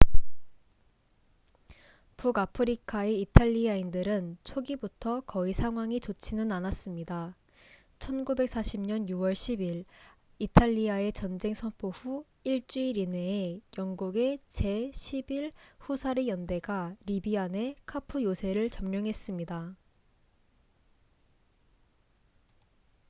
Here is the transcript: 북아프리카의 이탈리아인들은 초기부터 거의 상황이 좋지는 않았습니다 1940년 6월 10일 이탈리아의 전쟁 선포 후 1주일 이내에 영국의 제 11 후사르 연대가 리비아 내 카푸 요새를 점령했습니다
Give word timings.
북아프리카의 2.17 3.21
이탈리아인들은 3.21 4.35
초기부터 4.43 5.21
거의 5.27 5.53
상황이 5.53 5.99
좋지는 5.99 6.51
않았습니다 6.51 7.35
1940년 7.99 9.07
6월 9.07 9.33
10일 9.33 9.85
이탈리아의 10.39 11.13
전쟁 11.13 11.53
선포 11.53 11.91
후 11.91 12.25
1주일 12.47 12.97
이내에 12.97 13.59
영국의 13.77 14.39
제 14.49 14.89
11 14.91 15.51
후사르 15.77 16.25
연대가 16.25 16.95
리비아 17.05 17.47
내 17.47 17.75
카푸 17.85 18.23
요새를 18.23 18.71
점령했습니다 18.71 19.75